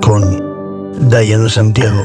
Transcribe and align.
Con 0.00 1.10
Diana 1.10 1.48
Santiago. 1.48 2.02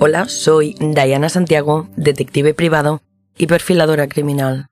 Hola, 0.00 0.28
soy 0.28 0.74
Diana 0.80 1.28
Santiago, 1.28 1.86
detective 1.94 2.52
privado 2.52 3.00
y 3.38 3.46
perfiladora 3.46 4.08
criminal. 4.08 4.66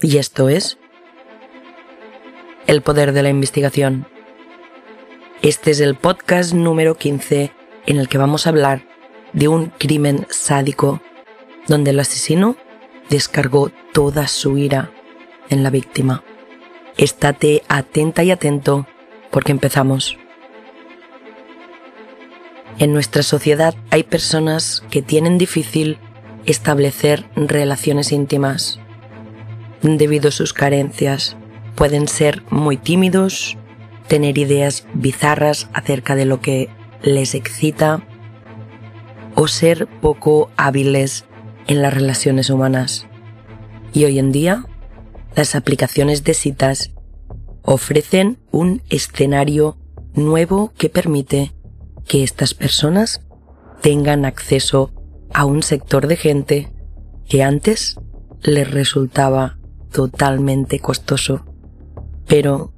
Y 0.00 0.16
esto 0.16 0.48
es 0.48 0.78
El 2.66 2.82
Poder 2.82 3.12
de 3.12 3.22
la 3.22 3.28
Investigación. 3.28 4.08
Este 5.42 5.70
es 5.70 5.80
el 5.80 5.94
podcast 5.94 6.54
número 6.54 6.96
15 6.96 7.52
en 7.86 7.96
el 7.98 8.08
que 8.08 8.18
vamos 8.18 8.46
a 8.46 8.50
hablar 8.50 8.82
de 9.32 9.46
un 9.46 9.66
crimen 9.66 10.26
sádico 10.28 11.00
donde 11.68 11.90
el 11.90 12.00
asesino 12.00 12.56
descargó 13.08 13.70
toda 13.92 14.28
su 14.28 14.58
ira 14.58 14.90
en 15.48 15.62
la 15.62 15.70
víctima. 15.70 16.22
Estate 16.96 17.62
atenta 17.68 18.24
y 18.24 18.30
atento 18.30 18.86
porque 19.30 19.52
empezamos. 19.52 20.16
En 22.78 22.92
nuestra 22.92 23.22
sociedad 23.22 23.74
hay 23.90 24.04
personas 24.04 24.84
que 24.90 25.02
tienen 25.02 25.38
difícil 25.38 25.98
establecer 26.46 27.28
relaciones 27.34 28.12
íntimas. 28.12 28.78
Debido 29.82 30.28
a 30.28 30.32
sus 30.32 30.52
carencias, 30.52 31.36
pueden 31.74 32.08
ser 32.08 32.42
muy 32.50 32.76
tímidos, 32.76 33.56
tener 34.08 34.38
ideas 34.38 34.86
bizarras 34.94 35.68
acerca 35.72 36.14
de 36.14 36.24
lo 36.24 36.40
que 36.40 36.68
les 37.02 37.34
excita 37.34 38.02
o 39.34 39.46
ser 39.46 39.86
poco 40.00 40.50
hábiles 40.56 41.27
en 41.68 41.82
las 41.82 41.94
relaciones 41.94 42.50
humanas. 42.50 43.06
Y 43.92 44.04
hoy 44.04 44.18
en 44.18 44.32
día, 44.32 44.64
las 45.36 45.54
aplicaciones 45.54 46.24
de 46.24 46.34
citas 46.34 46.90
ofrecen 47.62 48.38
un 48.50 48.82
escenario 48.88 49.78
nuevo 50.14 50.72
que 50.76 50.88
permite 50.88 51.52
que 52.06 52.24
estas 52.24 52.54
personas 52.54 53.20
tengan 53.82 54.24
acceso 54.24 54.90
a 55.32 55.44
un 55.44 55.62
sector 55.62 56.06
de 56.06 56.16
gente 56.16 56.72
que 57.28 57.42
antes 57.42 57.96
les 58.42 58.70
resultaba 58.70 59.58
totalmente 59.92 60.80
costoso. 60.80 61.44
Pero, 62.26 62.72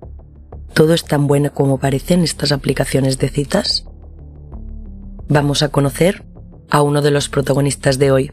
¿todo 0.75 0.95
es 0.95 1.05
tan 1.05 1.27
bueno 1.29 1.53
como 1.55 1.79
parecen 1.79 2.23
estas 2.23 2.51
aplicaciones 2.51 3.19
de 3.19 3.29
citas? 3.29 3.85
Vamos 5.29 5.63
a 5.63 5.69
conocer 5.69 6.25
a 6.69 6.83
uno 6.83 7.03
de 7.03 7.13
los 7.13 7.29
protagonistas 7.29 7.99
de 7.99 8.11
hoy. 8.11 8.33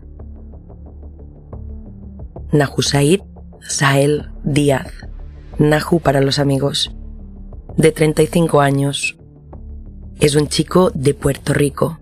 Nahusaid 2.52 3.22
Sael 3.68 4.32
Díaz, 4.44 4.88
Nahu 5.60 6.00
para 6.00 6.22
los 6.22 6.40
amigos, 6.40 6.96
de 7.76 7.92
35 7.92 8.62
años. 8.62 9.18
Es 10.20 10.36
un 10.36 10.48
chico 10.48 10.90
de 10.94 11.14
Puerto 11.14 11.54
Rico, 11.54 12.00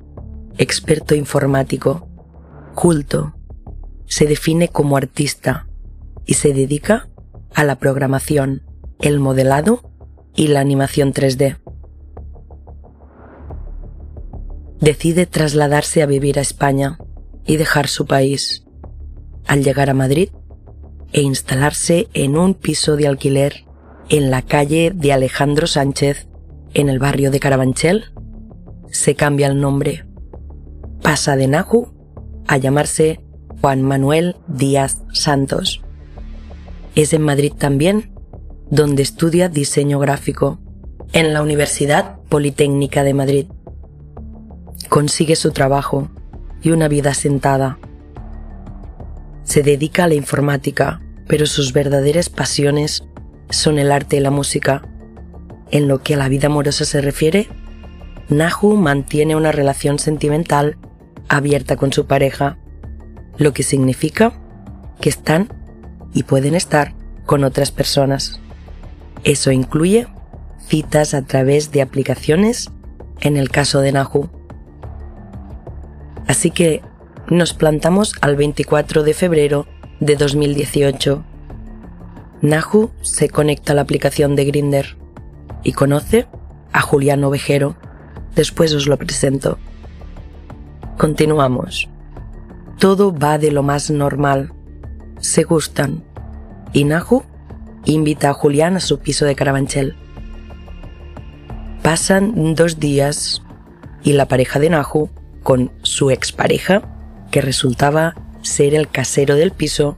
experto 0.57 1.16
informático, 1.16 2.07
culto, 2.75 3.35
se 4.06 4.28
define 4.28 4.67
como 4.67 4.97
artista 4.97 5.67
y 6.25 6.35
se 6.35 6.53
dedica 6.53 7.09
a 7.53 7.63
la 7.63 7.77
programación, 7.79 8.62
el 9.00 9.19
modelado 9.19 9.91
y 10.35 10.50
la 10.50 10.59
animación 10.59 11.13
3D. 11.13 11.57
Decide 14.79 15.25
trasladarse 15.25 16.03
a 16.03 16.06
vivir 16.06 16.38
a 16.38 16.41
España 16.41 17.00
y 17.45 17.57
dejar 17.57 17.88
su 17.88 18.06
país. 18.06 18.64
Al 19.47 19.63
llegar 19.63 19.89
a 19.89 19.94
Madrid 19.94 20.29
e 21.13 21.22
instalarse 21.22 22.07
en 22.13 22.38
un 22.38 22.53
piso 22.53 22.95
de 22.95 23.07
alquiler 23.07 23.66
en 24.09 24.29
la 24.31 24.41
calle 24.41 24.91
de 24.94 25.13
Alejandro 25.13 25.67
Sánchez, 25.67 26.28
en 26.73 26.89
el 26.89 27.00
barrio 27.00 27.31
de 27.31 27.39
Carabanchel, 27.39 28.06
se 28.89 29.16
cambia 29.16 29.47
el 29.47 29.59
nombre. 29.59 30.06
Pasa 31.01 31.35
de 31.35 31.47
Nahu 31.47 31.88
a 32.47 32.57
llamarse 32.57 33.22
Juan 33.61 33.81
Manuel 33.81 34.35
Díaz 34.47 35.03
Santos. 35.13 35.81
Es 36.95 37.13
en 37.13 37.22
Madrid 37.22 37.53
también 37.57 38.12
donde 38.69 39.03
estudia 39.03 39.50
diseño 39.50 40.00
gráfico 40.00 40.59
en 41.13 41.33
la 41.33 41.41
Universidad 41.41 42.19
Politécnica 42.29 43.03
de 43.03 43.13
Madrid. 43.13 43.45
Consigue 44.89 45.35
su 45.35 45.51
trabajo 45.51 46.09
y 46.62 46.72
una 46.72 46.88
vida 46.88 47.13
sentada. 47.13 47.79
Se 49.45 49.63
dedica 49.63 50.03
a 50.03 50.07
la 50.07 50.16
informática, 50.16 51.01
pero 51.28 51.45
sus 51.45 51.72
verdaderas 51.72 52.29
pasiones 52.29 53.03
son 53.50 53.79
el 53.79 53.91
arte 53.91 54.17
y 54.17 54.19
la 54.19 54.31
música. 54.31 54.83
En 55.72 55.88
lo 55.88 56.03
que 56.03 56.16
a 56.16 56.17
la 56.17 56.28
vida 56.28 56.47
amorosa 56.47 56.83
se 56.83 57.00
refiere, 57.00 57.47
Nahu 58.28 58.75
mantiene 58.75 59.35
una 59.35 59.51
relación 59.51 60.00
sentimental 60.00 60.78
abierta 61.29 61.78
con 61.78 61.94
su 61.94 62.06
pareja, 62.06 62.57
lo 63.38 63.53
que 63.53 63.63
significa 63.63 64.33
que 65.00 65.09
están 65.09 65.50
y 66.13 66.23
pueden 66.23 66.56
estar 66.56 66.94
con 67.25 67.44
otras 67.44 67.72
personas. 67.72 68.39
Eso 69.23 69.51
incluye 69.51 70.07
citas 70.67 71.13
a 71.13 71.22
través 71.23 71.72
de 71.72 71.81
aplicaciones 71.81 72.72
en 73.22 73.38
el 73.38 73.50
caso 73.50 73.81
de 73.81 73.91
Nahu. 73.91 74.29
Así 76.27 76.51
que 76.51 76.81
nos 77.30 77.53
plantamos 77.53 78.13
al 78.22 78.36
24 78.36 79.03
de 79.03 79.13
febrero 79.13 79.68
de 80.00 80.16
2018. 80.16 81.24
Nahu 82.41 82.91
se 83.02 83.30
conecta 83.30 83.72
a 83.72 83.75
la 83.75 83.81
aplicación 83.81 84.36
de 84.36 84.46
Grinder 84.46 84.97
y 85.63 85.72
conoce 85.74 86.28
a 86.72 86.81
Julián 86.81 87.24
Ovejero. 87.24 87.75
Después 88.36 88.74
os 88.74 88.88
lo 88.88 88.97
presento. 88.97 89.58
Continuamos. 90.97 91.90
Todo 92.78 93.13
va 93.18 93.38
de 93.38 93.52
lo 93.52 93.63
más 93.63 93.90
normal. 93.90 94.53
Se 95.19 95.44
gustan. 95.44 96.03
Y 96.74 96.84
Nahu 96.84 97.24
invita 97.86 98.30
a 98.30 98.34
Julián 98.34 98.75
a 98.75 98.80
su 98.80 99.00
piso 99.00 99.25
de 99.25 99.36
Carabanchel. 99.36 99.96
Pasan 101.81 102.56
dos 102.56 102.80
días 102.80 103.42
y 104.04 104.13
la 104.13 104.28
pareja 104.28 104.60
de 104.60 104.69
Nahu, 104.69 105.10
con 105.44 105.71
su 105.83 106.12
expareja, 106.12 106.94
que 107.35 107.41
resultaba 107.41 108.15
ser 108.43 108.73
el 108.73 108.87
casero 108.87 109.35
del 109.35 109.51
piso, 109.51 109.97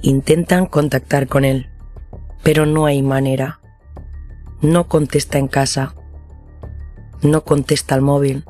intentan 0.00 0.64
contactar 0.64 1.28
con 1.28 1.44
él, 1.44 1.68
pero 2.42 2.64
no 2.64 2.86
hay 2.86 3.02
manera. 3.02 3.60
No 4.62 4.88
contesta 4.88 5.36
en 5.36 5.48
casa. 5.48 5.94
No 7.20 7.44
contesta 7.44 7.94
al 7.94 8.00
móvil. 8.00 8.46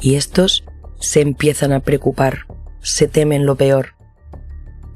Y 0.00 0.16
estos 0.16 0.64
se 0.98 1.20
empiezan 1.20 1.70
a 1.70 1.78
preocupar, 1.78 2.48
se 2.80 3.06
temen 3.06 3.46
lo 3.46 3.54
peor. 3.54 3.94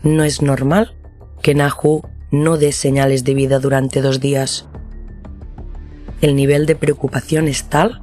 No 0.02 0.24
es 0.24 0.42
normal 0.42 0.96
que 1.40 1.54
Nahu 1.54 2.02
no 2.32 2.56
dé 2.56 2.72
señales 2.72 3.22
de 3.22 3.34
vida 3.34 3.60
durante 3.60 4.02
dos 4.02 4.18
días. 4.18 4.66
El 6.20 6.34
nivel 6.34 6.66
de 6.66 6.74
preocupación 6.74 7.46
es 7.46 7.62
tal 7.68 8.02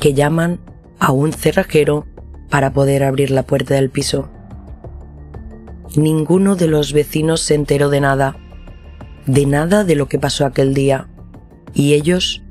que 0.00 0.14
llaman 0.14 0.60
a 0.98 1.12
un 1.12 1.34
cerrajero 1.34 2.06
para 2.50 2.72
poder 2.72 3.04
abrir 3.04 3.30
la 3.30 3.42
puerta 3.42 3.74
del 3.74 3.90
piso. 3.90 4.28
Ninguno 5.96 6.56
de 6.56 6.68
los 6.68 6.92
vecinos 6.92 7.40
se 7.40 7.54
enteró 7.54 7.88
de 7.90 8.00
nada, 8.00 8.36
de 9.26 9.46
nada 9.46 9.84
de 9.84 9.94
lo 9.94 10.08
que 10.08 10.18
pasó 10.18 10.46
aquel 10.46 10.74
día, 10.74 11.08
y 11.74 11.94
ellos 11.94 12.42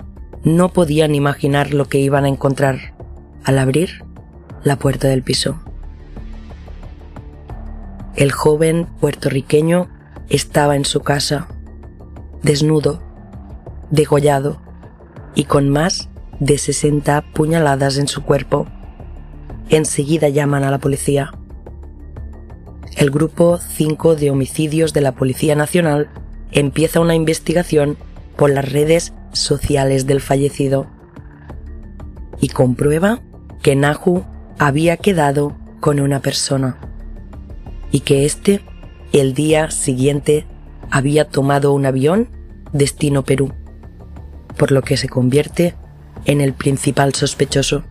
no 0.43 0.69
podían 0.69 1.15
imaginar 1.15 1.73
lo 1.73 1.85
que 1.85 1.99
iban 1.99 2.25
a 2.25 2.29
encontrar 2.29 2.95
al 3.43 3.59
abrir 3.59 4.03
la 4.63 4.77
puerta 4.77 5.07
del 5.07 5.23
piso. 5.23 5.59
El 8.15 8.31
joven 8.31 8.87
puertorriqueño 8.99 9.89
estaba 10.29 10.75
en 10.75 10.85
su 10.85 11.01
casa, 11.01 11.47
desnudo, 12.41 13.01
degollado 13.91 14.59
y 15.35 15.43
con 15.45 15.69
más 15.69 16.09
de 16.39 16.57
60 16.57 17.21
puñaladas 17.33 17.97
en 17.97 18.07
su 18.07 18.23
cuerpo. 18.23 18.67
Enseguida 19.69 20.29
llaman 20.29 20.63
a 20.63 20.71
la 20.71 20.79
policía. 20.79 21.33
El 22.95 23.11
grupo 23.11 23.57
5 23.57 24.15
de 24.15 24.31
homicidios 24.31 24.93
de 24.93 25.01
la 25.01 25.11
Policía 25.11 25.55
Nacional 25.55 26.09
empieza 26.51 26.99
una 26.99 27.15
investigación 27.15 27.97
por 28.37 28.49
las 28.49 28.71
redes 28.71 29.13
sociales 29.33 30.07
del 30.07 30.21
fallecido 30.21 30.87
y 32.39 32.49
comprueba 32.49 33.21
que 33.61 33.75
Nahu 33.75 34.23
había 34.57 34.97
quedado 34.97 35.57
con 35.79 35.99
una 35.99 36.21
persona 36.21 36.77
y 37.91 38.01
que 38.01 38.25
éste 38.25 38.61
el 39.11 39.33
día 39.33 39.69
siguiente 39.71 40.45
había 40.89 41.27
tomado 41.27 41.73
un 41.73 41.85
avión 41.85 42.29
destino 42.73 43.23
Perú, 43.23 43.53
por 44.57 44.71
lo 44.71 44.81
que 44.81 44.97
se 44.97 45.09
convierte 45.09 45.75
en 46.25 46.41
el 46.41 46.53
principal 46.53 47.13
sospechoso. 47.13 47.83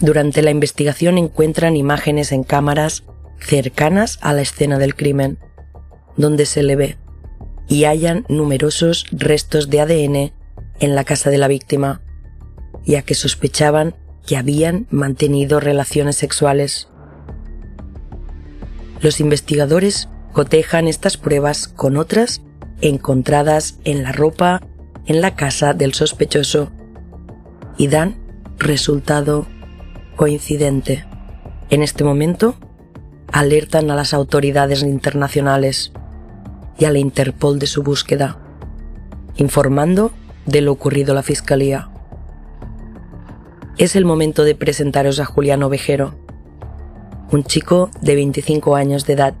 Durante 0.00 0.42
la 0.42 0.50
investigación 0.50 1.18
encuentran 1.18 1.76
imágenes 1.76 2.30
en 2.32 2.44
cámaras 2.44 3.04
cercanas 3.40 4.18
a 4.20 4.32
la 4.32 4.42
escena 4.42 4.78
del 4.78 4.94
crimen, 4.94 5.38
donde 6.16 6.46
se 6.46 6.62
le 6.62 6.76
ve, 6.76 6.98
y 7.66 7.84
hallan 7.84 8.24
numerosos 8.28 9.06
restos 9.10 9.70
de 9.70 9.80
ADN 9.80 10.32
en 10.80 10.94
la 10.94 11.04
casa 11.04 11.30
de 11.30 11.38
la 11.38 11.48
víctima, 11.48 12.00
ya 12.84 13.02
que 13.02 13.14
sospechaban 13.14 13.94
que 14.26 14.36
habían 14.36 14.86
mantenido 14.90 15.58
relaciones 15.58 16.16
sexuales. 16.16 16.88
Los 19.00 19.20
investigadores 19.20 20.08
cotejan 20.32 20.86
estas 20.86 21.16
pruebas 21.16 21.66
con 21.66 21.96
otras 21.96 22.42
encontradas 22.80 23.78
en 23.84 24.02
la 24.04 24.12
ropa 24.12 24.60
en 25.06 25.20
la 25.20 25.34
casa 25.34 25.72
del 25.72 25.94
sospechoso 25.94 26.70
y 27.76 27.88
dan 27.88 28.16
resultado 28.58 29.46
coincidente. 30.18 31.06
En 31.70 31.82
este 31.82 32.02
momento, 32.02 32.56
alertan 33.32 33.88
a 33.90 33.94
las 33.94 34.12
autoridades 34.12 34.82
internacionales 34.82 35.92
y 36.76 36.86
a 36.86 36.90
la 36.90 36.98
Interpol 36.98 37.60
de 37.60 37.68
su 37.68 37.84
búsqueda, 37.84 38.36
informando 39.36 40.10
de 40.44 40.60
lo 40.60 40.72
ocurrido 40.72 41.12
a 41.12 41.14
la 41.14 41.22
Fiscalía. 41.22 41.88
Es 43.78 43.94
el 43.94 44.04
momento 44.04 44.42
de 44.42 44.56
presentaros 44.56 45.20
a 45.20 45.24
Julián 45.24 45.62
Ovejero, 45.62 46.16
un 47.30 47.44
chico 47.44 47.88
de 48.02 48.16
25 48.16 48.74
años 48.74 49.06
de 49.06 49.12
edad. 49.12 49.34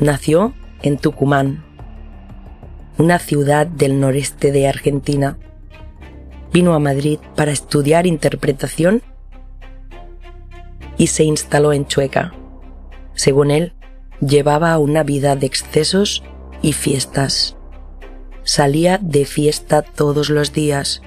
Nació 0.00 0.52
en 0.82 0.98
Tucumán, 0.98 1.64
una 2.98 3.20
ciudad 3.20 3.68
del 3.68 4.00
noreste 4.00 4.50
de 4.50 4.66
Argentina. 4.66 5.38
Vino 6.52 6.74
a 6.74 6.80
Madrid 6.80 7.20
para 7.36 7.52
estudiar 7.52 8.08
interpretación 8.08 9.00
y 11.02 11.08
se 11.08 11.24
instaló 11.24 11.72
en 11.72 11.84
Chueca. 11.84 12.32
Según 13.14 13.50
él, 13.50 13.72
llevaba 14.20 14.78
una 14.78 15.02
vida 15.02 15.34
de 15.34 15.46
excesos 15.46 16.22
y 16.62 16.74
fiestas. 16.74 17.56
Salía 18.44 18.98
de 18.98 19.24
fiesta 19.24 19.82
todos 19.82 20.30
los 20.30 20.52
días. 20.52 21.02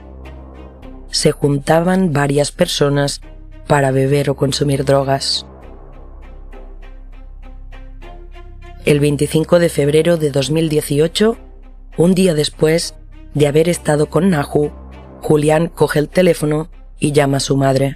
Se 1.11 1.31
juntaban 1.31 2.11
varias 2.11 2.51
personas 2.51 3.21
para 3.67 3.91
beber 3.91 4.29
o 4.29 4.35
consumir 4.35 4.83
drogas. 4.83 5.45
El 8.83 8.99
25 8.99 9.59
de 9.59 9.69
febrero 9.69 10.17
de 10.17 10.29
2018, 10.29 11.37
un 11.95 12.13
día 12.15 12.33
después 12.33 12.95
de 13.33 13.47
haber 13.47 13.69
estado 13.69 14.07
con 14.07 14.29
Nahu, 14.29 14.73
Julián 15.21 15.69
coge 15.69 15.99
el 15.99 16.09
teléfono 16.09 16.69
y 16.99 17.13
llama 17.13 17.37
a 17.37 17.39
su 17.39 17.55
madre. 17.55 17.95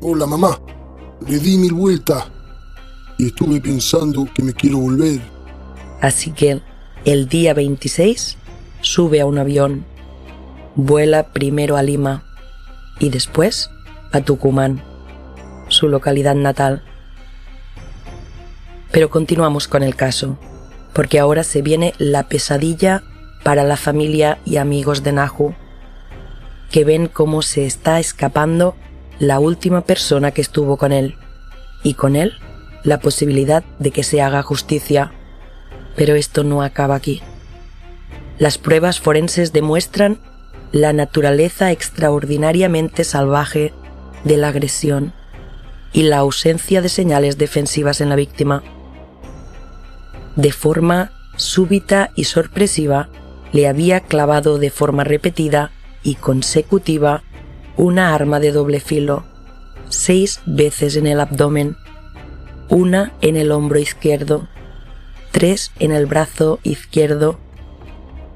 Hola 0.00 0.24
mamá, 0.24 0.58
le 1.26 1.38
di 1.38 1.58
mil 1.58 1.72
vueltas 1.72 2.24
y 3.18 3.26
estuve 3.26 3.60
pensando 3.60 4.28
que 4.32 4.42
me 4.42 4.52
quiero 4.52 4.78
volver. 4.78 5.20
Así 6.00 6.30
que 6.30 6.60
el 7.04 7.28
día 7.28 7.54
26 7.54 8.36
sube 8.80 9.20
a 9.20 9.26
un 9.26 9.38
avión, 9.38 9.84
vuela 10.74 11.32
primero 11.32 11.76
a 11.76 11.82
Lima 11.82 12.24
y 12.98 13.10
después 13.10 13.70
a 14.12 14.20
Tucumán, 14.20 14.82
su 15.68 15.88
localidad 15.88 16.34
natal. 16.34 16.82
Pero 18.90 19.10
continuamos 19.10 19.68
con 19.68 19.82
el 19.82 19.94
caso, 19.94 20.38
porque 20.94 21.18
ahora 21.18 21.44
se 21.44 21.62
viene 21.62 21.94
la 21.98 22.28
pesadilla 22.28 23.02
para 23.44 23.64
la 23.64 23.76
familia 23.76 24.38
y 24.44 24.56
amigos 24.56 25.02
de 25.02 25.12
Nahu, 25.12 25.54
que 26.70 26.84
ven 26.84 27.06
cómo 27.06 27.42
se 27.42 27.66
está 27.66 28.00
escapando 28.00 28.74
la 29.20 29.38
última 29.38 29.82
persona 29.82 30.32
que 30.32 30.40
estuvo 30.40 30.78
con 30.78 30.92
él 30.92 31.14
y 31.84 31.94
con 31.94 32.16
él 32.16 32.32
la 32.82 32.98
posibilidad 32.98 33.62
de 33.78 33.90
que 33.90 34.02
se 34.02 34.22
haga 34.22 34.42
justicia. 34.42 35.12
Pero 35.94 36.14
esto 36.14 36.42
no 36.42 36.62
acaba 36.62 36.94
aquí. 36.94 37.22
Las 38.38 38.56
pruebas 38.56 38.98
forenses 38.98 39.52
demuestran 39.52 40.18
la 40.72 40.94
naturaleza 40.94 41.70
extraordinariamente 41.70 43.04
salvaje 43.04 43.74
de 44.24 44.38
la 44.38 44.48
agresión 44.48 45.12
y 45.92 46.04
la 46.04 46.18
ausencia 46.18 46.80
de 46.80 46.88
señales 46.88 47.36
defensivas 47.36 48.00
en 48.00 48.08
la 48.08 48.16
víctima. 48.16 48.62
De 50.36 50.52
forma 50.52 51.12
súbita 51.36 52.10
y 52.14 52.24
sorpresiva, 52.24 53.10
le 53.52 53.68
había 53.68 54.00
clavado 54.00 54.58
de 54.58 54.70
forma 54.70 55.04
repetida 55.04 55.72
y 56.02 56.14
consecutiva 56.14 57.22
una 57.76 58.14
arma 58.14 58.40
de 58.40 58.52
doble 58.52 58.80
filo 58.80 59.24
seis 59.90 60.40
veces 60.46 60.96
en 60.96 61.06
el 61.06 61.20
abdomen, 61.20 61.76
una 62.68 63.12
en 63.20 63.36
el 63.36 63.52
hombro 63.52 63.78
izquierdo, 63.78 64.48
tres 65.32 65.72
en 65.78 65.92
el 65.92 66.06
brazo 66.06 66.60
izquierdo, 66.62 67.38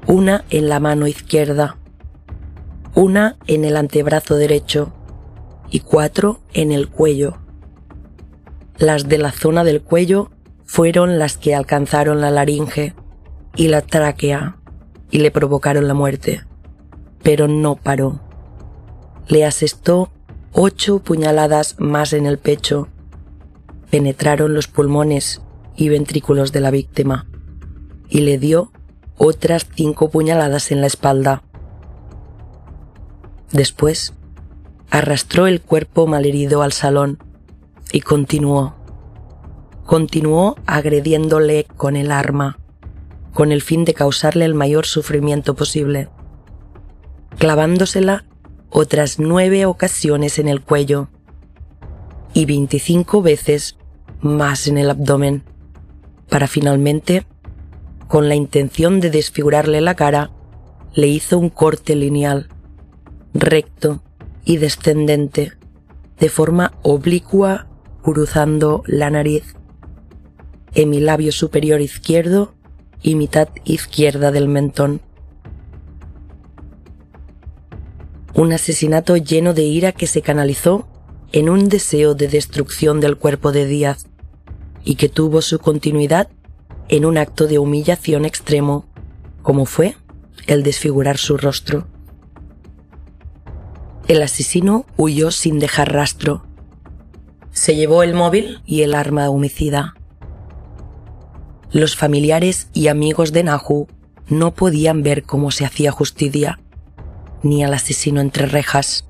una 0.07 0.43
en 0.49 0.69
la 0.69 0.79
mano 0.79 1.07
izquierda, 1.07 1.77
una 2.93 3.37
en 3.47 3.65
el 3.65 3.77
antebrazo 3.77 4.35
derecho 4.35 4.93
y 5.69 5.79
cuatro 5.79 6.41
en 6.53 6.71
el 6.71 6.89
cuello. 6.89 7.37
Las 8.77 9.07
de 9.07 9.17
la 9.17 9.31
zona 9.31 9.63
del 9.63 9.81
cuello 9.81 10.31
fueron 10.65 11.17
las 11.17 11.37
que 11.37 11.55
alcanzaron 11.55 12.21
la 12.21 12.31
laringe 12.31 12.93
y 13.55 13.69
la 13.69 13.81
tráquea 13.81 14.57
y 15.11 15.19
le 15.19 15.31
provocaron 15.31 15.87
la 15.87 15.93
muerte. 15.93 16.43
Pero 17.23 17.47
no 17.47 17.75
paró. 17.75 18.24
Le 19.27 19.45
asestó 19.45 20.11
ocho 20.53 20.99
puñaladas 20.99 21.75
más 21.79 22.13
en 22.13 22.25
el 22.25 22.37
pecho. 22.37 22.87
Penetraron 23.89 24.53
los 24.53 24.67
pulmones 24.67 25.41
y 25.75 25.89
ventrículos 25.89 26.51
de 26.51 26.61
la 26.61 26.71
víctima 26.71 27.27
y 28.09 28.21
le 28.21 28.37
dio 28.37 28.71
otras 29.17 29.67
cinco 29.75 30.09
puñaladas 30.09 30.71
en 30.71 30.81
la 30.81 30.87
espalda. 30.87 31.43
Después, 33.51 34.13
arrastró 34.89 35.47
el 35.47 35.61
cuerpo 35.61 36.07
malherido 36.07 36.61
al 36.61 36.71
salón 36.71 37.19
y 37.91 38.01
continuó. 38.01 38.75
Continuó 39.85 40.55
agrediéndole 40.65 41.65
con 41.77 41.95
el 41.95 42.11
arma, 42.11 42.59
con 43.33 43.51
el 43.51 43.61
fin 43.61 43.85
de 43.85 43.93
causarle 43.93 44.45
el 44.45 44.55
mayor 44.55 44.85
sufrimiento 44.85 45.55
posible, 45.55 46.09
clavándosela 47.37 48.25
otras 48.69 49.19
nueve 49.19 49.65
ocasiones 49.65 50.39
en 50.39 50.47
el 50.47 50.61
cuello 50.61 51.09
y 52.33 52.45
25 52.45 53.21
veces 53.21 53.77
más 54.19 54.67
en 54.67 54.77
el 54.77 54.89
abdomen, 54.89 55.43
para 56.29 56.47
finalmente, 56.47 57.25
con 58.07 58.27
la 58.27 58.35
intención 58.35 58.99
de 58.99 59.09
desfigurarle 59.09 59.81
la 59.81 59.95
cara, 59.95 60.31
le 60.93 61.07
hizo 61.07 61.37
un 61.37 61.49
corte 61.49 61.95
lineal, 61.95 62.49
recto 63.33 64.03
y 64.43 64.57
descendente, 64.57 65.53
de 66.19 66.29
forma 66.29 66.73
oblicua 66.81 67.67
cruzando 68.01 68.83
la 68.85 69.09
nariz, 69.09 69.55
en 70.73 70.89
mi 70.89 70.99
labio 70.99 71.31
superior 71.31 71.81
izquierdo 71.81 72.53
y 73.01 73.15
mitad 73.15 73.49
izquierda 73.63 74.31
del 74.31 74.47
mentón. 74.47 75.01
Un 78.35 78.51
asesinato 78.51 79.15
lleno 79.15 79.53
de 79.53 79.63
ira 79.63 79.93
que 79.93 80.07
se 80.07 80.21
canalizó 80.21 80.87
en 81.31 81.49
un 81.49 81.69
deseo 81.69 82.15
de 82.15 82.27
destrucción 82.27 82.99
del 82.99 83.17
cuerpo 83.17 83.53
de 83.53 83.65
Díaz 83.65 84.07
y 84.83 84.95
que 84.95 85.07
tuvo 85.07 85.41
su 85.41 85.59
continuidad 85.59 86.27
en 86.89 87.05
un 87.05 87.17
acto 87.17 87.47
de 87.47 87.59
humillación 87.59 88.25
extremo, 88.25 88.85
como 89.41 89.65
fue 89.65 89.95
el 90.47 90.63
desfigurar 90.63 91.17
su 91.17 91.37
rostro. 91.37 91.87
El 94.07 94.21
asesino 94.21 94.85
huyó 94.97 95.31
sin 95.31 95.57
dejar 95.57 95.93
rastro. 95.93 96.45
Se 97.51 97.75
llevó 97.75 98.03
el 98.03 98.13
móvil 98.13 98.59
y 98.65 98.81
el 98.81 98.93
arma 98.93 99.29
homicida. 99.29 99.95
Los 101.71 101.95
familiares 101.95 102.67
y 102.73 102.89
amigos 102.89 103.31
de 103.31 103.43
Nahu 103.43 103.87
no 104.27 104.53
podían 104.53 105.03
ver 105.03 105.23
cómo 105.23 105.51
se 105.51 105.65
hacía 105.65 105.91
justicia, 105.91 106.59
ni 107.45 107.63
al 107.63 107.73
asesino 107.73 108.21
entre 108.21 108.47
rejas. 108.47 109.05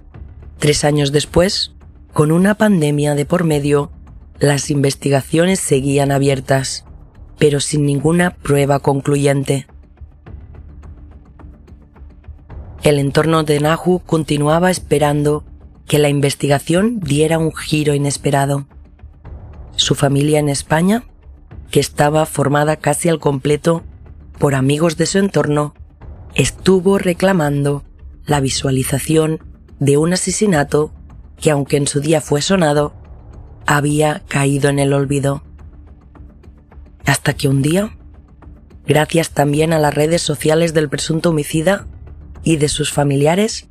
Tres 0.59 0.83
años 0.83 1.11
después, 1.11 1.73
con 2.13 2.31
una 2.31 2.55
pandemia 2.55 3.15
de 3.15 3.25
por 3.25 3.45
medio, 3.45 3.91
las 4.39 4.69
investigaciones 4.69 5.59
seguían 5.59 6.11
abiertas, 6.11 6.85
pero 7.39 7.61
sin 7.61 7.85
ninguna 7.85 8.35
prueba 8.35 8.79
concluyente. 8.79 9.67
El 12.83 12.99
entorno 12.99 13.43
de 13.43 13.59
Nahu 13.61 14.01
continuaba 14.05 14.69
esperando 14.69 15.45
que 15.87 15.97
la 15.97 16.09
investigación 16.09 16.99
diera 16.99 17.39
un 17.39 17.55
giro 17.55 17.93
inesperado. 17.93 18.67
Su 19.77 19.95
familia 19.95 20.39
en 20.39 20.49
España, 20.49 21.05
que 21.71 21.79
estaba 21.79 22.25
formada 22.25 22.75
casi 22.75 23.07
al 23.07 23.19
completo 23.19 23.83
por 24.39 24.55
amigos 24.55 24.97
de 24.97 25.05
su 25.05 25.19
entorno, 25.19 25.73
estuvo 26.35 26.97
reclamando 26.97 27.83
la 28.25 28.39
visualización 28.39 29.39
de 29.79 29.97
un 29.97 30.13
asesinato 30.13 30.91
que 31.39 31.51
aunque 31.51 31.77
en 31.77 31.87
su 31.87 31.99
día 31.99 32.21
fue 32.21 32.41
sonado, 32.41 32.93
había 33.65 34.23
caído 34.27 34.69
en 34.69 34.79
el 34.79 34.93
olvido. 34.93 35.43
Hasta 37.05 37.33
que 37.33 37.47
un 37.47 37.61
día, 37.61 37.95
gracias 38.85 39.31
también 39.31 39.73
a 39.73 39.79
las 39.79 39.93
redes 39.93 40.21
sociales 40.21 40.73
del 40.73 40.89
presunto 40.89 41.29
homicida, 41.29 41.87
y 42.43 42.57
de 42.57 42.69
sus 42.69 42.93
familiares 42.93 43.67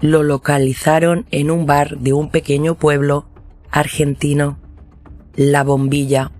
lo 0.00 0.22
localizaron 0.22 1.26
en 1.30 1.50
un 1.50 1.66
bar 1.66 1.98
de 1.98 2.12
un 2.12 2.30
pequeño 2.30 2.74
pueblo 2.74 3.26
argentino, 3.70 4.58
La 5.36 5.62
Bombilla, 5.62 6.32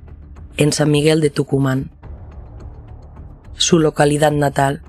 en 0.57 0.73
San 0.73 0.91
Miguel 0.91 1.21
de 1.21 1.31
Tucumán, 1.31 1.91
su 3.57 3.79
localidad 3.79 4.33
natal, 4.33 4.83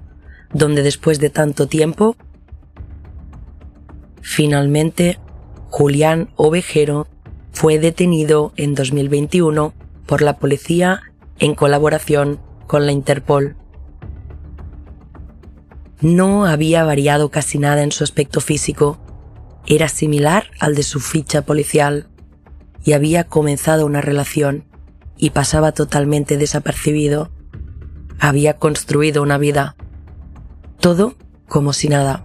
donde 0.53 0.81
después 0.81 1.19
de 1.19 1.29
tanto 1.29 1.67
tiempo, 1.67 2.15
finalmente 4.25 5.19
Julián 5.69 6.29
Ovejero 6.35 7.07
fue 7.51 7.79
detenido 7.79 8.53
en 8.57 8.75
2021 8.75 9.73
por 10.05 10.21
la 10.21 10.37
policía 10.37 11.01
en 11.39 11.55
colaboración 11.55 12.39
con 12.67 12.85
la 12.85 12.91
Interpol 12.91 13.55
no 16.01 16.45
había 16.45 16.83
variado 16.83 17.29
casi 17.29 17.57
nada 17.57 17.81
en 17.81 17.91
su 17.91 18.03
aspecto 18.03 18.41
físico. 18.41 18.99
Era 19.65 19.87
similar 19.87 20.51
al 20.59 20.75
de 20.75 20.83
su 20.83 20.99
ficha 20.99 21.43
policial 21.43 22.09
y 22.83 22.93
había 22.93 23.23
comenzado 23.23 23.85
una 23.85 24.01
relación 24.01 24.65
y 25.17 25.31
pasaba 25.31 25.71
totalmente 25.71 26.37
desapercibido. 26.37 27.31
Había 28.19 28.57
construido 28.57 29.23
una 29.23 29.37
vida. 29.37 29.75
Todo 30.79 31.15
como 31.47 31.73
si 31.73 31.87
nada. 31.87 32.24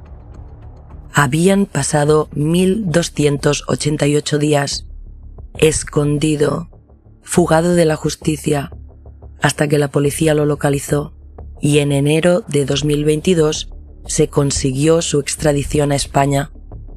Habían 1.13 1.67
pasado 1.67 2.29
1288 2.35 4.39
días, 4.39 4.87
escondido, 5.59 6.71
fugado 7.23 7.75
de 7.75 7.85
la 7.85 7.97
justicia, 7.97 8.71
hasta 9.43 9.69
que 9.69 9.79
la 9.79 9.89
policía 9.89 10.35
lo 10.35 10.47
localizó 10.47 11.15
y 11.61 11.79
en 11.79 11.93
enero 11.93 12.45
de 12.49 12.65
2022 12.65 13.71
se 14.07 14.29
consiguió 14.29 15.03
su 15.03 15.21
extradición 15.21 15.93
a 15.93 15.97
España, 15.97 16.51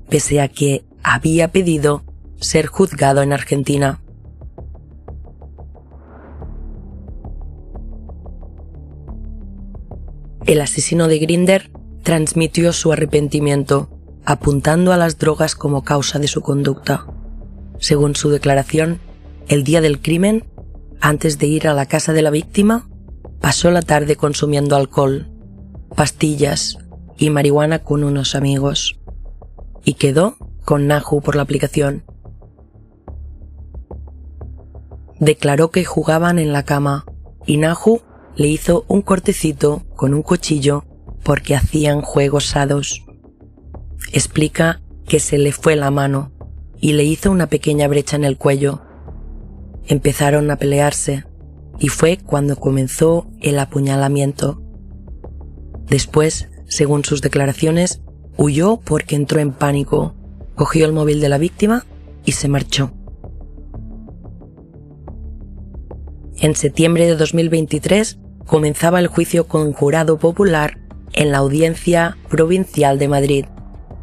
pese 0.10 0.42
a 0.42 0.48
que 0.48 0.86
había 1.04 1.52
pedido 1.52 2.04
ser 2.40 2.68
juzgado 2.68 3.22
en 3.22 3.34
Argentina. 3.34 4.02
El 10.46 10.62
asesino 10.62 11.08
de 11.08 11.20
Grinder 11.20 11.72
transmitió 12.04 12.74
su 12.74 12.92
arrepentimiento, 12.92 13.90
apuntando 14.26 14.94
a 14.94 14.98
las 14.98 15.18
drogas 15.18 15.56
como 15.56 15.84
causa 15.84 16.20
de 16.20 16.28
su 16.28 16.42
conducta. 16.42 17.08
Según 17.80 18.16
su 18.16 18.30
declaración, 18.30 19.00
el 19.48 19.64
día 19.64 19.82
del 19.82 20.02
crimen, 20.02 20.46
antes 21.02 21.38
de 21.38 21.48
ir 21.48 21.68
a 21.68 21.74
la 21.74 21.86
casa 21.86 22.14
de 22.14 22.22
la 22.22 22.30
víctima, 22.30 22.88
Pasó 23.44 23.72
la 23.72 23.82
tarde 23.82 24.16
consumiendo 24.16 24.78
alcohol, 24.78 25.28
pastillas 25.98 26.78
y 27.18 27.30
marihuana 27.30 27.80
con 27.80 28.06
unos 28.06 28.36
amigos. 28.36 29.02
Y 29.84 29.96
quedó 29.96 30.38
con 30.64 30.88
Nahu 30.88 31.20
por 31.22 31.36
la 31.36 31.42
aplicación. 31.42 32.06
Declaró 35.20 35.72
que 35.72 35.84
jugaban 35.84 36.40
en 36.40 36.54
la 36.54 36.64
cama 36.64 37.04
y 37.46 37.58
Nahu 37.58 38.00
le 38.38 38.48
hizo 38.48 38.86
un 38.88 39.02
cortecito 39.02 39.84
con 39.98 40.14
un 40.14 40.22
cuchillo 40.22 40.86
porque 41.26 41.54
hacían 41.54 42.00
juegos 42.00 42.46
sados. 42.46 43.03
Explica 44.12 44.82
que 45.08 45.20
se 45.20 45.38
le 45.38 45.52
fue 45.52 45.76
la 45.76 45.92
mano 45.92 46.32
y 46.80 46.94
le 46.94 47.04
hizo 47.04 47.32
una 47.32 47.48
pequeña 47.48 47.88
brecha 47.88 48.16
en 48.16 48.24
el 48.26 48.38
cuello. 48.38 48.82
Empezaron 49.86 50.50
a 50.52 50.58
pelearse 50.58 51.26
y 51.80 51.88
fue 51.88 52.18
cuando 52.18 52.56
comenzó 52.56 53.28
el 53.42 53.60
apuñalamiento. 53.60 54.62
Después, 55.88 56.50
según 56.68 57.04
sus 57.06 57.22
declaraciones, 57.22 58.02
huyó 58.38 58.78
porque 58.78 59.16
entró 59.16 59.40
en 59.40 59.52
pánico, 59.52 60.16
cogió 60.56 60.86
el 60.86 60.94
móvil 60.94 61.22
de 61.22 61.30
la 61.30 61.38
víctima 61.38 61.86
y 62.26 62.34
se 62.34 62.48
marchó. 62.48 62.92
En 66.38 66.56
septiembre 66.56 67.06
de 67.06 67.16
2023 67.16 68.20
comenzaba 68.46 69.00
el 69.00 69.08
juicio 69.08 69.48
conjurado 69.48 70.18
popular 70.18 70.80
en 71.14 71.32
la 71.32 71.38
Audiencia 71.38 72.18
Provincial 72.30 73.00
de 73.00 73.08
Madrid 73.08 73.46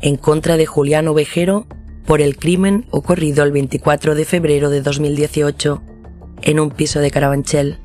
en 0.01 0.17
contra 0.17 0.57
de 0.57 0.67
Julián 0.67 1.09
Ovejero 1.09 1.67
por 2.07 2.21
el 2.21 2.37
crimen 2.37 2.87
ocurrido 2.91 3.45
el 3.45 3.53
24 3.53 4.15
de 4.15 4.25
febrero 4.25 4.71
de 4.71 4.83
2018 4.83 5.83
en 6.43 6.61
un 6.61 6.71
piso 6.71 7.01
de 7.01 7.11
Carabanchel. 7.11 7.79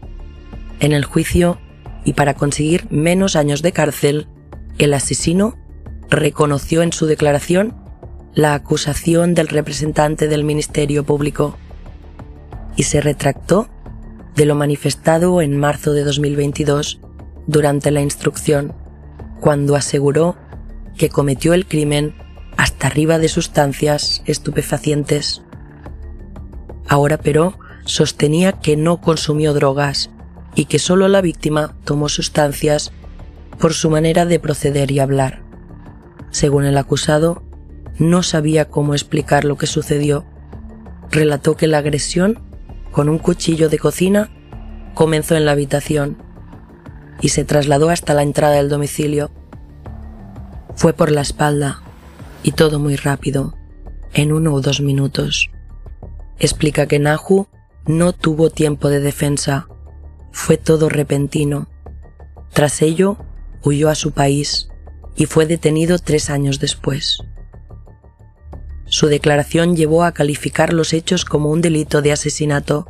En 0.79 0.93
el 0.93 1.05
juicio, 1.05 1.59
y 2.03 2.13
para 2.13 2.33
conseguir 2.33 2.87
menos 2.89 3.35
años 3.35 3.61
de 3.61 3.71
cárcel, 3.71 4.27
el 4.77 4.93
asesino 4.93 5.57
reconoció 6.09 6.81
en 6.81 6.93
su 6.93 7.05
declaración 7.05 7.75
la 8.33 8.53
acusación 8.53 9.33
del 9.33 9.47
representante 9.47 10.27
del 10.27 10.43
Ministerio 10.43 11.03
Público 11.03 11.57
y 12.75 12.83
se 12.83 13.01
retractó 13.01 13.69
de 14.35 14.45
lo 14.45 14.55
manifestado 14.55 15.41
en 15.41 15.57
marzo 15.57 15.93
de 15.93 16.03
2022 16.03 16.99
durante 17.47 17.91
la 17.91 18.01
instrucción, 18.01 18.73
cuando 19.39 19.75
aseguró 19.75 20.35
que 20.97 21.09
cometió 21.09 21.53
el 21.53 21.65
crimen 21.65 22.15
hasta 22.57 22.87
arriba 22.87 23.17
de 23.17 23.27
sustancias 23.27 24.21
estupefacientes. 24.25 25.41
Ahora 26.87 27.17
pero 27.17 27.57
sostenía 27.85 28.53
que 28.53 28.77
no 28.77 29.01
consumió 29.01 29.53
drogas 29.53 30.09
y 30.55 30.65
que 30.65 30.79
solo 30.79 31.07
la 31.07 31.21
víctima 31.21 31.75
tomó 31.83 32.09
sustancias 32.09 32.91
por 33.59 33.73
su 33.73 33.89
manera 33.89 34.25
de 34.25 34.39
proceder 34.39 34.91
y 34.91 34.99
hablar. 34.99 35.41
Según 36.31 36.65
el 36.65 36.77
acusado, 36.77 37.43
no 37.97 38.23
sabía 38.23 38.65
cómo 38.65 38.93
explicar 38.93 39.45
lo 39.45 39.57
que 39.57 39.67
sucedió. 39.67 40.25
Relató 41.11 41.55
que 41.55 41.67
la 41.67 41.77
agresión, 41.77 42.39
con 42.91 43.09
un 43.09 43.19
cuchillo 43.19 43.69
de 43.69 43.79
cocina, 43.79 44.29
comenzó 44.93 45.35
en 45.35 45.45
la 45.45 45.51
habitación 45.51 46.17
y 47.21 47.29
se 47.29 47.45
trasladó 47.45 47.89
hasta 47.89 48.13
la 48.13 48.23
entrada 48.23 48.55
del 48.55 48.69
domicilio. 48.69 49.31
Fue 50.75 50.93
por 50.93 51.11
la 51.11 51.21
espalda 51.21 51.81
y 52.43 52.51
todo 52.51 52.79
muy 52.79 52.95
rápido, 52.95 53.55
en 54.13 54.31
uno 54.31 54.53
o 54.53 54.61
dos 54.61 54.81
minutos. 54.81 55.49
Explica 56.37 56.85
que 56.85 56.99
Nahu 56.99 57.47
no 57.85 58.13
tuvo 58.13 58.49
tiempo 58.49 58.89
de 58.89 58.99
defensa. 58.99 59.67
Fue 60.31 60.57
todo 60.57 60.89
repentino. 60.89 61.67
Tras 62.51 62.81
ello, 62.81 63.17
huyó 63.63 63.89
a 63.89 63.95
su 63.95 64.11
país 64.11 64.69
y 65.15 65.25
fue 65.25 65.45
detenido 65.45 65.97
tres 65.97 66.29
años 66.29 66.59
después. 66.59 67.19
Su 68.85 69.07
declaración 69.07 69.75
llevó 69.75 70.03
a 70.03 70.11
calificar 70.11 70.73
los 70.73 70.93
hechos 70.93 71.25
como 71.25 71.49
un 71.49 71.61
delito 71.61 72.01
de 72.01 72.11
asesinato 72.11 72.87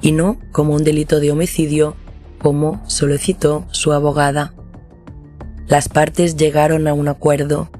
y 0.00 0.12
no 0.12 0.38
como 0.52 0.74
un 0.74 0.84
delito 0.84 1.20
de 1.20 1.30
homicidio, 1.30 1.96
como 2.38 2.82
solicitó 2.88 3.66
su 3.70 3.92
abogada. 3.92 4.54
Las 5.72 5.88
partes 5.88 6.36
llegaron 6.36 6.86
a 6.86 6.92
un 6.92 7.08
acuerdo 7.08 7.70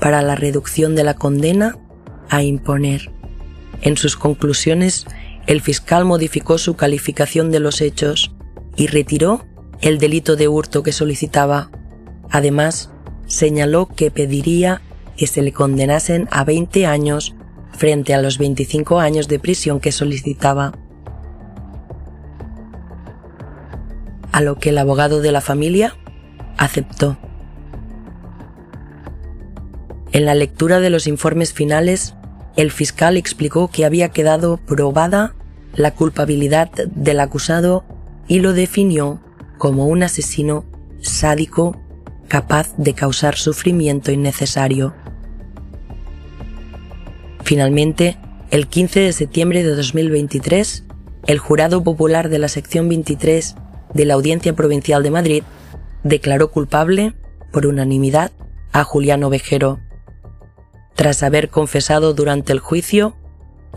para 0.00 0.22
la 0.22 0.34
reducción 0.34 0.96
de 0.96 1.04
la 1.04 1.14
condena 1.14 1.78
a 2.28 2.42
imponer. 2.42 3.12
En 3.80 3.96
sus 3.96 4.16
conclusiones 4.16 5.06
el 5.46 5.60
fiscal 5.60 6.04
modificó 6.04 6.58
su 6.58 6.74
calificación 6.74 7.52
de 7.52 7.60
los 7.60 7.80
hechos 7.80 8.34
y 8.74 8.88
retiró 8.88 9.46
el 9.80 10.00
delito 10.00 10.34
de 10.34 10.48
hurto 10.48 10.82
que 10.82 10.90
solicitaba 10.90 11.70
Además, 12.28 12.90
señaló 13.28 13.86
que 13.86 14.10
pediría 14.10 14.82
que 15.16 15.28
se 15.28 15.40
le 15.42 15.52
condenasen 15.52 16.26
a 16.32 16.42
20 16.42 16.86
años 16.86 17.36
frente 17.70 18.14
a 18.14 18.20
los 18.20 18.38
25 18.38 18.98
años 18.98 19.28
de 19.28 19.38
prisión 19.38 19.78
que 19.78 19.92
solicitaba. 19.92 20.72
A 24.32 24.40
lo 24.40 24.58
que 24.58 24.70
el 24.70 24.78
abogado 24.78 25.20
de 25.20 25.30
la 25.30 25.40
familia 25.40 25.94
aceptó. 26.56 27.16
En 30.12 30.24
la 30.24 30.34
lectura 30.34 30.80
de 30.80 30.90
los 30.90 31.06
informes 31.06 31.52
finales, 31.52 32.14
el 32.56 32.70
fiscal 32.70 33.16
explicó 33.16 33.68
que 33.68 33.84
había 33.84 34.08
quedado 34.08 34.56
probada 34.56 35.34
la 35.74 35.94
culpabilidad 35.94 36.70
del 36.86 37.20
acusado 37.20 37.84
y 38.26 38.40
lo 38.40 38.52
definió 38.52 39.20
como 39.58 39.86
un 39.86 40.02
asesino 40.02 40.64
sádico 41.00 41.76
capaz 42.26 42.74
de 42.76 42.94
causar 42.94 43.36
sufrimiento 43.36 44.10
innecesario. 44.10 44.94
Finalmente, 47.42 48.18
el 48.50 48.66
15 48.66 49.00
de 49.00 49.12
septiembre 49.12 49.62
de 49.62 49.74
2023, 49.74 50.84
el 51.26 51.38
jurado 51.38 51.82
popular 51.84 52.28
de 52.28 52.38
la 52.38 52.48
sección 52.48 52.88
23 52.88 53.54
de 53.94 54.04
la 54.04 54.14
Audiencia 54.14 54.54
Provincial 54.54 55.02
de 55.02 55.10
Madrid 55.10 55.42
declaró 56.02 56.50
culpable, 56.50 57.14
por 57.52 57.66
unanimidad, 57.66 58.32
a 58.72 58.84
Juliano 58.84 59.30
Vejero, 59.30 59.80
tras 60.98 61.22
haber 61.22 61.48
confesado 61.48 62.12
durante 62.12 62.52
el 62.52 62.58
juicio 62.58 63.14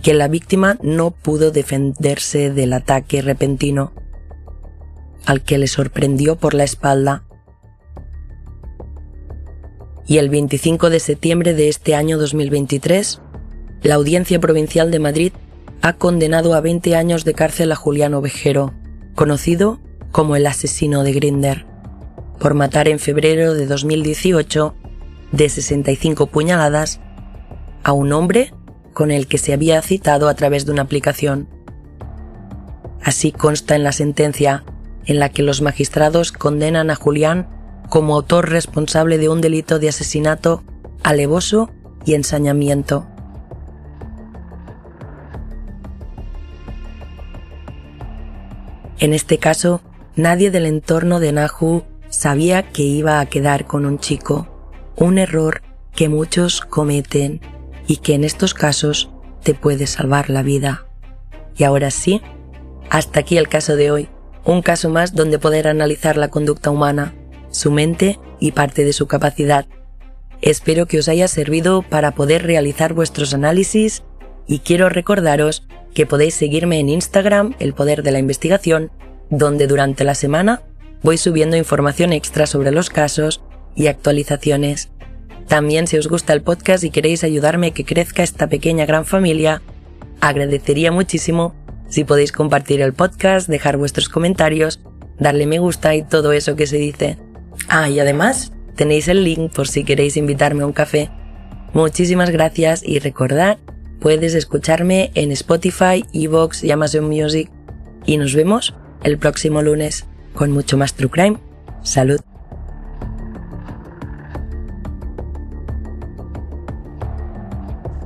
que 0.02 0.16
la 0.16 0.28
víctima 0.28 0.80
no 0.82 1.12
pudo 1.12 1.52
defenderse 1.52 2.50
del 2.50 2.74
ataque 2.74 3.22
repentino, 3.22 3.94
al 5.28 5.44
que 5.44 5.60
le 5.60 5.68
sorprendió 5.68 6.38
por 6.38 6.56
la 6.56 6.64
espalda. 6.64 7.24
Y 10.08 10.18
el 10.18 10.32
25 10.32 10.90
de 10.90 11.00
septiembre 11.00 11.54
de 11.54 11.70
este 11.70 11.94
año 11.94 12.18
2023, 12.18 13.22
la 13.84 13.94
Audiencia 13.94 14.40
Provincial 14.40 14.90
de 14.90 14.98
Madrid 14.98 15.32
ha 15.84 15.94
condenado 15.94 16.56
a 16.56 16.62
20 16.62 16.96
años 16.96 17.24
de 17.24 17.36
cárcel 17.36 17.72
a 17.72 17.76
Juliano 17.76 18.22
Vejero, 18.22 18.74
conocido 19.14 19.80
como 20.12 20.36
el 20.36 20.48
asesino 20.48 21.04
de 21.04 21.14
Grinder, 21.14 21.68
por 22.40 22.56
matar 22.56 22.88
en 22.88 22.98
febrero 22.98 23.54
de 23.54 23.68
2018 23.68 24.74
de 25.32 25.50
65 25.50 26.26
puñaladas 26.26 27.00
a 27.84 27.94
un 27.94 28.14
hombre 28.14 28.54
con 28.94 29.12
el 29.12 29.28
que 29.28 29.38
se 29.38 29.54
había 29.54 29.82
citado 29.82 30.28
a 30.28 30.34
través 30.36 30.66
de 30.66 30.72
una 30.72 30.84
aplicación. 30.84 31.48
Así 33.04 33.32
consta 33.32 33.76
en 33.76 33.84
la 33.84 33.92
sentencia 33.92 34.64
en 35.06 35.20
la 35.20 35.30
que 35.30 35.44
los 35.44 35.62
magistrados 35.62 36.32
condenan 36.32 36.92
a 36.92 36.96
Julián 36.96 37.48
como 37.90 38.16
autor 38.16 38.50
responsable 38.50 39.18
de 39.18 39.30
un 39.30 39.42
delito 39.42 39.80
de 39.80 39.90
asesinato 39.90 40.64
alevoso 41.04 41.72
y 42.06 42.14
ensañamiento. 42.14 43.08
En 49.00 49.14
este 49.14 49.40
caso, 49.40 49.82
nadie 50.16 50.52
del 50.52 50.68
entorno 50.68 51.20
de 51.20 51.32
Nahu 51.32 51.84
sabía 52.10 52.72
que 52.72 52.84
iba 52.84 53.20
a 53.20 53.26
quedar 53.26 53.66
con 53.66 53.86
un 53.86 53.98
chico, 53.98 54.48
un 54.96 55.18
error 55.18 55.64
que 55.96 56.08
muchos 56.08 56.62
cometen 56.62 57.42
y 57.88 57.98
que 57.98 58.14
en 58.14 58.24
estos 58.24 58.54
casos 58.54 59.10
te 59.44 59.54
puede 59.54 59.88
salvar 59.88 60.30
la 60.30 60.44
vida. 60.44 60.86
Y 61.58 61.64
ahora 61.64 61.92
sí, 61.92 62.22
hasta 62.90 63.22
aquí 63.22 63.38
el 63.38 63.48
caso 63.48 63.76
de 63.76 63.92
hoy, 63.92 64.10
un 64.46 64.62
caso 64.62 64.90
más 64.90 65.14
donde 65.14 65.40
poder 65.40 65.68
analizar 65.68 66.18
la 66.18 66.30
conducta 66.30 66.72
humana, 66.72 67.14
su 67.50 67.72
mente 67.72 68.20
y 68.40 68.52
parte 68.52 68.86
de 68.86 68.94
su 68.94 69.08
capacidad. 69.08 69.66
Espero 70.42 70.88
que 70.88 71.00
os 71.00 71.08
haya 71.08 71.28
servido 71.28 71.84
para 71.84 72.12
poder 72.12 72.44
realizar 72.44 72.94
vuestros 72.94 73.34
análisis 73.34 74.04
y 74.48 74.60
quiero 74.60 74.90
recordaros 74.90 75.68
que 75.94 76.06
podéis 76.06 76.34
seguirme 76.34 76.80
en 76.80 76.90
Instagram, 76.90 77.56
El 77.60 77.74
Poder 77.74 78.02
de 78.02 78.12
la 78.12 78.20
Investigación, 78.20 78.92
donde 79.30 79.68
durante 79.68 80.04
la 80.04 80.16
semana 80.16 80.64
voy 81.04 81.18
subiendo 81.18 81.58
información 81.58 82.14
extra 82.14 82.48
sobre 82.48 82.72
los 82.72 82.90
casos 82.90 83.42
y 83.76 83.88
actualizaciones. 83.88 84.91
También 85.52 85.86
si 85.86 85.98
os 85.98 86.08
gusta 86.08 86.32
el 86.32 86.44
podcast 86.44 86.82
y 86.86 86.92
queréis 86.92 87.26
ayudarme 87.26 87.68
a 87.68 87.72
que 87.72 87.84
crezca 87.84 88.24
esta 88.24 88.48
pequeña 88.48 88.86
gran 88.86 89.04
familia, 89.04 89.62
agradecería 90.22 90.94
muchísimo 90.94 91.54
si 91.90 92.06
podéis 92.06 92.32
compartir 92.32 92.80
el 92.80 92.94
podcast, 92.94 93.50
dejar 93.50 93.76
vuestros 93.76 94.08
comentarios, 94.08 94.80
darle 95.20 95.48
me 95.48 95.60
gusta 95.60 95.94
y 95.94 96.04
todo 96.04 96.32
eso 96.32 96.56
que 96.56 96.68
se 96.68 96.78
dice. 96.78 97.18
Ah, 97.68 97.90
y 97.90 98.00
además 98.00 98.54
tenéis 98.78 99.10
el 99.10 99.26
link 99.26 99.52
por 99.52 99.68
si 99.68 99.84
queréis 99.84 100.16
invitarme 100.16 100.64
a 100.64 100.68
un 100.68 100.72
café. 100.72 101.10
Muchísimas 101.74 102.30
gracias 102.30 102.82
y 102.82 103.00
recordad 103.00 103.58
Puedes 104.00 104.36
escucharme 104.36 105.12
en 105.16 105.34
Spotify, 105.34 106.06
Evox 106.14 106.64
y 106.64 106.72
Amazon 106.72 107.10
Music. 107.10 107.52
Y 108.06 108.16
nos 108.16 108.34
vemos 108.34 108.74
el 109.04 109.18
próximo 109.18 109.62
lunes 109.62 110.06
con 110.34 110.52
mucho 110.52 110.78
más 110.78 110.94
True 110.94 111.10
Crime. 111.12 111.38
Salud. 111.84 112.22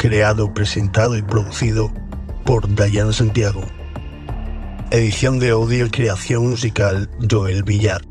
Creado, 0.07 0.53
presentado 0.53 1.17
y 1.17 1.23
producido 1.23 1.91
por 2.45 2.75
Dayan 2.75 3.11
Santiago. 3.11 3.63
Edición 4.91 5.39
de 5.39 5.49
audio 5.49 5.87
y 5.87 5.89
creación 5.89 6.47
musical 6.47 7.09
Joel 7.27 7.63
Villar. 7.63 8.03